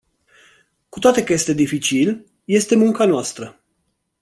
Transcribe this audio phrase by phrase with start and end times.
[0.89, 3.59] Cu toate că este dificil, este munca noastră.